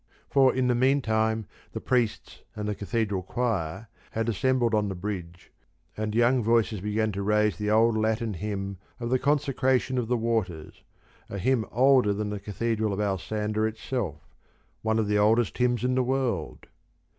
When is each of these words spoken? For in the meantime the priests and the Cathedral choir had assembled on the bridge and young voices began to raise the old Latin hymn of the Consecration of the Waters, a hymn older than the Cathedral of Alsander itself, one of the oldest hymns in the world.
For 0.31 0.51
in 0.51 0.65
the 0.67 0.73
meantime 0.73 1.45
the 1.73 1.79
priests 1.79 2.41
and 2.55 2.67
the 2.67 2.73
Cathedral 2.73 3.21
choir 3.21 3.87
had 4.13 4.29
assembled 4.29 4.73
on 4.73 4.89
the 4.89 4.95
bridge 4.95 5.51
and 5.95 6.15
young 6.15 6.41
voices 6.43 6.81
began 6.81 7.11
to 7.11 7.21
raise 7.21 7.55
the 7.57 7.69
old 7.69 7.95
Latin 7.95 8.33
hymn 8.33 8.79
of 8.99 9.11
the 9.11 9.19
Consecration 9.19 9.99
of 9.99 10.07
the 10.07 10.17
Waters, 10.17 10.81
a 11.29 11.37
hymn 11.37 11.67
older 11.71 12.13
than 12.13 12.31
the 12.31 12.39
Cathedral 12.39 12.93
of 12.93 12.99
Alsander 12.99 13.67
itself, 13.67 14.27
one 14.81 14.97
of 14.97 15.07
the 15.07 15.19
oldest 15.19 15.59
hymns 15.59 15.83
in 15.83 15.93
the 15.93 16.01
world. 16.01 16.65